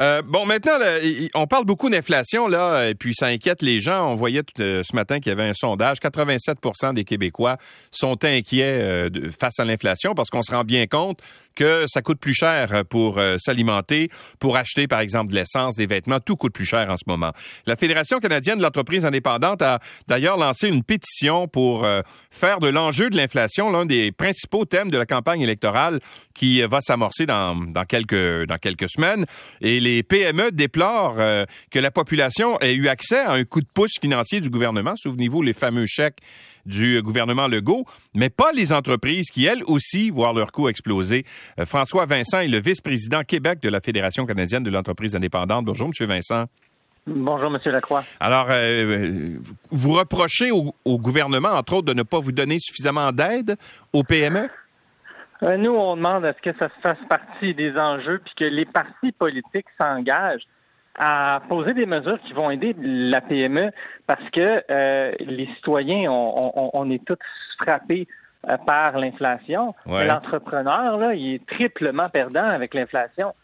[0.00, 0.72] Euh, bon, maintenant,
[1.34, 4.10] on parle beaucoup d'inflation, là, et puis ça inquiète les gens.
[4.10, 5.98] On voyait euh, ce matin qu'il y avait un sondage.
[5.98, 7.58] 87% des Québécois
[7.92, 11.20] sont inquiets euh, face à l'inflation parce qu'on se rend bien compte
[11.54, 14.08] que ça coûte plus cher pour s'alimenter,
[14.40, 16.18] pour acheter, par exemple, de l'essence, des vêtements.
[16.18, 17.30] Tout coûte plus cher en ce moment.
[17.66, 21.86] La Fédération canadienne de l'entreprise indépendante a d'ailleurs lancé une pétition pour
[22.32, 26.00] faire de l'enjeu de l'inflation l'un des principaux thèmes de la campagne électorale
[26.34, 27.56] qui va s'amorcer dans,
[27.86, 29.24] quelques, semaines.
[29.84, 33.98] Les PME déplorent euh, que la population ait eu accès à un coup de pouce
[34.00, 34.94] financier du gouvernement.
[34.96, 36.20] Souvenez-vous les fameux chèques
[36.64, 37.84] du gouvernement Legault,
[38.14, 41.26] mais pas les entreprises qui, elles aussi, voient leur coût exploser.
[41.60, 45.66] Euh, François Vincent est le vice-président Québec de la Fédération canadienne de l'entreprise indépendante.
[45.66, 46.46] Bonjour, Monsieur Vincent.
[47.06, 48.02] Bonjour, Monsieur Lacroix.
[48.18, 49.36] Alors, euh,
[49.70, 53.56] vous reprochez au, au, gouvernement, entre autres, de ne pas vous donner suffisamment d'aide
[53.92, 54.48] aux PME?
[55.44, 58.44] Euh, nous, on demande à ce que ça se fasse partie des enjeux, puis que
[58.44, 60.46] les partis politiques s'engagent
[60.96, 63.70] à poser des mesures qui vont aider la PME,
[64.06, 67.18] parce que euh, les citoyens, on, est tous
[67.58, 68.06] frappés
[68.48, 69.74] euh, par l'inflation.
[69.86, 73.34] L'entrepreneur, là, il est triplement perdant avec l'inflation.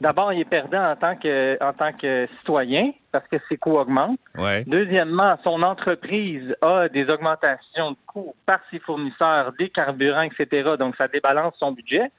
[0.00, 3.78] D'abord, il est perdant en tant que en tant que citoyen parce que ses coûts
[3.78, 4.20] augmentent.
[4.66, 10.72] Deuxièmement, son entreprise a des augmentations de coûts par ses fournisseurs, des carburants, etc.
[10.78, 12.10] Donc, ça débalance son budget.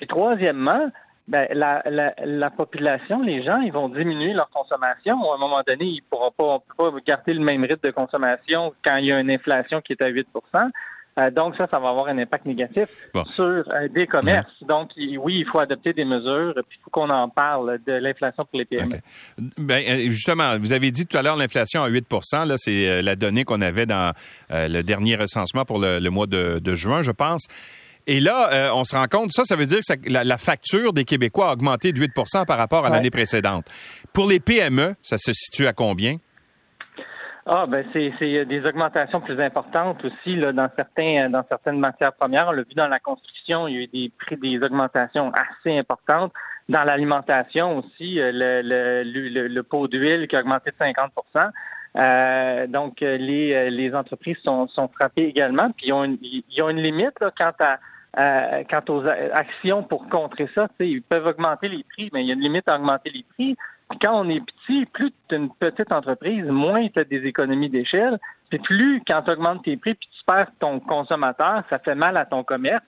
[0.00, 0.90] Et troisièmement,
[1.28, 5.14] ben, la, la, la, population, les gens, ils vont diminuer leur consommation.
[5.30, 7.86] À un moment donné, ils ne pourront pas, on peut pas garder le même rythme
[7.86, 10.26] de consommation quand il y a une inflation qui est à 8
[11.18, 12.88] euh, donc ça, ça va avoir un impact négatif
[13.30, 14.50] sur euh, des commerces.
[14.62, 18.44] Donc oui, il faut adopter des mesures, puis il faut qu'on en parle de l'inflation
[18.44, 18.96] pour les PME.
[19.58, 22.06] Ben, euh, justement, vous avez dit tout à l'heure l'inflation à 8
[22.46, 24.12] là, c'est la donnée qu'on avait dans
[24.50, 27.46] le dernier recensement pour le, mois de, juin, je pense.
[28.06, 31.50] Et là, on se rend compte, ça, ça veut dire que la, facture des Québécois
[31.50, 33.66] a augmenté de 8% par rapport à l'année précédente.
[34.12, 36.16] Pour les PME, ça se situe à combien?
[37.44, 42.46] Ah, ben c'est des augmentations plus importantes aussi là, dans certains dans certaines matières premières.
[42.48, 45.76] On l'a vu dans la construction, il y a eu des prix des augmentations assez
[45.76, 46.32] importantes.
[46.68, 51.50] Dans l'alimentation aussi, euh, le, le, le, pot d'huile qui a augmenté de 50%
[51.94, 55.70] euh, donc euh, les, les entreprises sont, sont frappées également.
[55.72, 57.78] Puis ils ont une, ils ont une limite là, quant à
[58.18, 62.30] euh, quant aux actions pour contrer ça, ils peuvent augmenter les prix, mais il y
[62.30, 63.56] a une limite à augmenter les prix
[64.00, 68.18] quand on est petit, plus tu une petite entreprise, moins tu as des économies d'échelle.
[68.50, 72.16] Puis plus, quand tu augmentes tes prix, puis tu perds ton consommateur, ça fait mal
[72.16, 72.84] à ton commerce.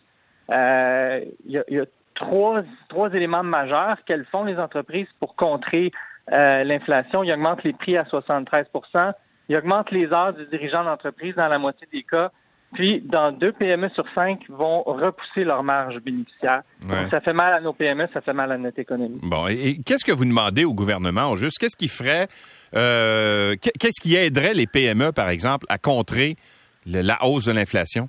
[0.48, 5.90] Il euh, y, a, trois, trois éléments majeurs qu'elles font les entreprises pour contrer
[6.32, 7.24] euh, l'inflation?
[7.24, 9.12] Ils augmentent les prix à 73%
[9.48, 12.30] Ils augmentent les heures du dirigeant d'entreprise dans la moitié des cas.
[12.74, 16.62] Puis, dans deux PME sur cinq vont repousser leur marge bénéficiaire.
[16.82, 19.20] Donc, ça fait mal à nos PME, ça fait mal à notre économie.
[19.22, 21.58] Bon, et, qu'est-ce que vous demandez au gouvernement, juste?
[21.58, 22.26] Qu'est-ce qui ferait,
[22.74, 26.36] euh, qu'est-ce qui aiderait les PME, par exemple, à contrer
[26.84, 28.08] la hausse de l'inflation?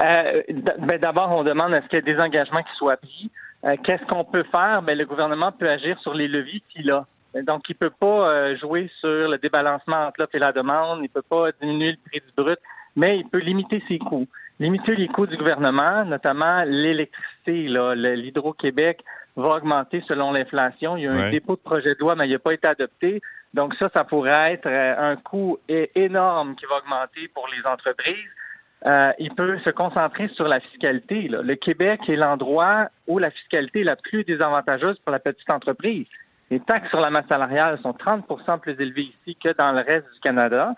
[0.00, 0.42] Euh,
[0.78, 3.30] ben, D'abord, on demande à ce qu'il y ait des engagements qui soient pris.
[3.66, 4.80] Euh, qu'est-ce qu'on peut faire?
[4.82, 7.06] Ben, le gouvernement peut agir sur les leviers qu'il a.
[7.46, 11.00] Donc, il peut pas jouer sur le débalancement entre l'offre et la demande.
[11.02, 12.58] Il peut pas diminuer le prix du brut
[12.96, 14.26] mais il peut limiter ses coûts.
[14.60, 17.66] Limiter les coûts du gouvernement, notamment l'électricité.
[17.66, 19.02] L'Hydro-Québec
[19.36, 20.96] va augmenter selon l'inflation.
[20.96, 23.20] Il y a un dépôt de projet de loi, mais il n'a pas été adopté.
[23.54, 28.30] Donc ça, ça pourrait être euh, un coût énorme qui va augmenter pour les entreprises.
[28.84, 31.28] Euh, il peut se concentrer sur la fiscalité.
[31.28, 36.06] Le Québec est l'endroit où la fiscalité est la plus désavantageuse pour la petite entreprise.
[36.50, 40.12] Les taxes sur la masse salariale sont 30% plus élevées ici que dans le reste
[40.12, 40.74] du Canada.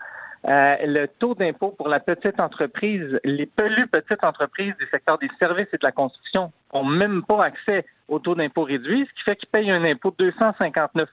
[0.47, 5.29] Euh, le taux d'impôt pour la petite entreprise, les plus petites entreprises du secteur des
[5.39, 9.23] services et de la construction n'ont même pas accès au taux d'impôt réduit, ce qui
[9.23, 11.07] fait qu'ils payent un impôt 259%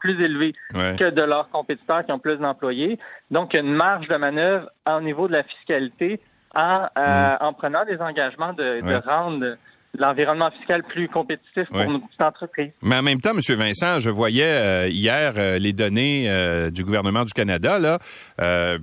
[0.00, 2.98] plus élevé que de leurs compétiteurs qui ont plus d'employés.
[3.30, 6.20] Donc, il y a une marge de manœuvre au niveau de la fiscalité
[6.56, 7.54] en, euh, mm.
[7.56, 9.56] prenant des engagements de, de rendre
[9.98, 12.70] l'environnement fiscal plus compétitif pour nos petites entreprises.
[12.82, 13.40] Mais en même temps, M.
[13.56, 17.98] Vincent, je voyais euh, hier euh, les données euh, du gouvernement du Canada, là,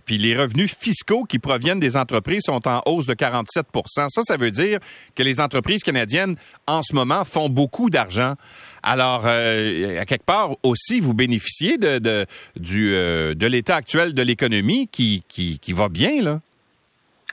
[0.06, 4.38] puis les revenus fiscaux qui proviennent des entreprises sont en hausse de 47% Ça, ça
[4.38, 4.80] veut dire
[5.16, 6.36] que les entreprises canadiennes,
[6.68, 8.36] en ce moment, font beaucoup d'argent.
[8.84, 12.25] Alors, à quelque part aussi, vous bénéficiez de, de,
[12.56, 16.39] du, de l'état actuel de l'économie qui, qui, qui va bien, là.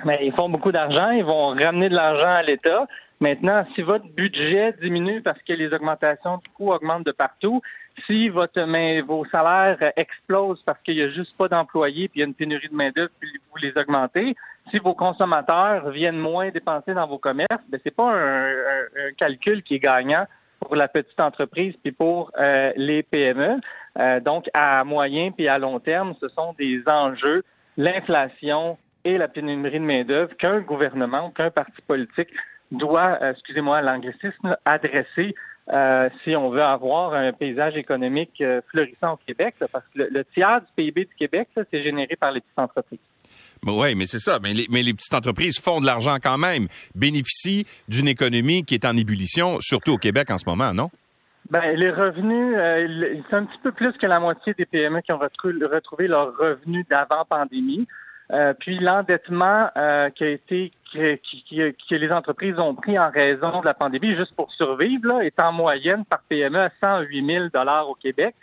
[0.04, 2.86] Mais ils font beaucoup d'argent, ils vont ramener de l'argent à l'État.
[3.20, 7.62] Maintenant, si votre budget diminue parce que les augmentations de coûts augmentent de partout,
[8.06, 8.60] si votre
[9.06, 12.34] vos salaires explosent parce qu'il n'y a juste pas d'employés puis il y a une
[12.34, 14.36] pénurie de main-d'œuvre puis vous les augmentez,
[14.70, 18.50] si vos consommateurs viennent moins dépenser dans vos commerces, ben c'est pas un,
[19.16, 20.26] calcul qui est gagnant
[20.60, 23.60] pour la petite entreprise puis pour euh, les PME.
[23.98, 27.44] Euh, donc, à moyen puis à long terme, ce sont des enjeux,
[27.78, 32.28] l'inflation et la pénurie de main-d'œuvre qu'un gouvernement, qu'un parti politique
[32.70, 35.34] doit, euh, excusez-moi l'anglicisme, adresser
[36.22, 40.66] si on veut avoir un paysage économique florissant au Québec, parce que le, tiers du
[40.76, 43.00] PIB du Québec, c'est généré par les petites entreprises.
[43.64, 44.38] Oui, mais c'est ça.
[44.40, 48.74] Mais les, mais les, petites entreprises font de l'argent quand même, bénéficient d'une économie qui
[48.74, 50.90] est en ébullition, surtout au Québec en ce moment, non?
[51.50, 55.12] Ben, les revenus, euh, c'est un petit peu plus que la moitié des PME qui
[55.12, 57.86] ont retrouvé, leurs revenus d'avant pandémie.
[58.32, 63.66] Euh, puis l'endettement euh, qui a été que les entreprises ont pris en raison de
[63.66, 67.88] la pandémie juste pour survivre là, est en moyenne par PME à 108 000 dollars
[67.88, 68.34] au Québec.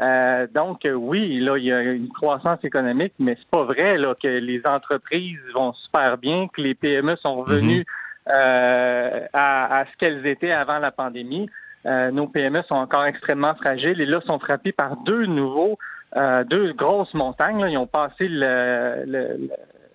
[0.00, 4.14] Euh, donc oui, là il y a une croissance économique, mais c'est pas vrai là
[4.14, 8.34] que les entreprises vont super bien, que les PME sont revenues mhm.
[8.34, 11.50] euh, à, ce qu'elles étaient avant la pandémie.
[11.86, 15.78] Euh, nos PME sont encore extrêmement fragiles et là sont frappées par deux nouveaux,
[16.16, 17.60] deux grosses montagnes.
[17.60, 17.68] Là.
[17.68, 19.48] Ils ont passé le, le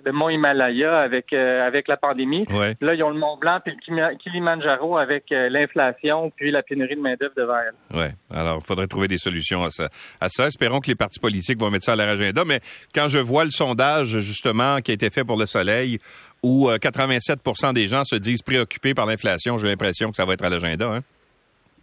[0.05, 2.45] le mont Himalaya avec euh, avec la pandémie.
[2.81, 6.95] Là, ils ont le Mont Blanc puis le Kilimanjaro avec euh, l'inflation puis la pénurie
[6.95, 7.73] de main d'œuvre devant elles.
[7.93, 8.05] Oui.
[8.29, 9.89] Alors, il faudrait trouver des solutions à ça.
[10.21, 12.45] À ça, espérons que les partis politiques vont mettre ça à leur agenda.
[12.45, 12.59] Mais
[12.93, 15.97] quand je vois le sondage justement qui a été fait pour le Soleil,
[16.43, 20.33] où 87% euh, des gens se disent préoccupés par l'inflation, j'ai l'impression que ça va
[20.33, 20.87] être à l'agenda.
[20.87, 21.01] Hein?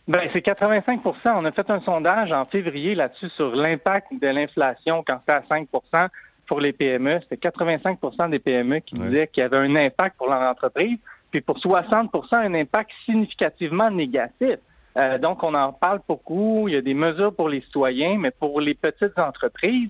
[0.08, 5.04] Ben, c'est 85% On a fait un sondage en février là-dessus sur l'impact de l'inflation
[5.06, 6.08] quand c'est à 5%
[6.46, 7.20] pour les PME.
[7.28, 10.98] C'était 85% des PME qui disaient qu'il y avait un impact pour leur entreprise,
[11.30, 14.56] puis pour 60% un impact significativement négatif.
[14.98, 16.68] Euh, donc, on en parle beaucoup.
[16.68, 19.88] Il y a des mesures pour les citoyens, mais pour les petites entreprises,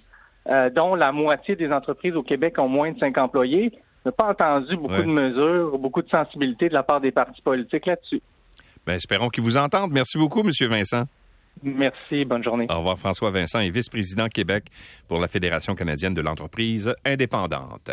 [0.48, 3.72] euh, dont la moitié des entreprises au Québec ont moins de 5 employés,
[4.04, 7.40] on n'a pas entendu beaucoup de mesures, beaucoup de sensibilité de la part des partis
[7.40, 8.20] politiques là-dessus.
[8.86, 9.92] Ben, espérons qu'ils vous entendent.
[9.92, 10.50] Merci beaucoup, M.
[10.68, 11.04] Vincent.
[11.62, 12.66] Merci, bonne journée.
[12.70, 14.64] Au revoir, François Vincent est vice-président Québec
[15.06, 17.90] pour la Fédération canadienne de l'entreprise indépendante.